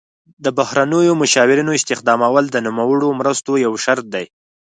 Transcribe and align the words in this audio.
د 0.43 0.45
بهرنیو 0.57 1.19
مشاورینو 1.21 1.71
استخدامول 1.79 2.45
د 2.51 2.57
نوموړو 2.67 3.07
مرستو 3.19 3.51
یو 3.65 3.73
شرط 3.85 4.05
دی. 4.13 4.25